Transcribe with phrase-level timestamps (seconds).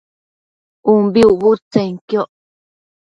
[0.93, 2.29] ubi ucbudtsenquioc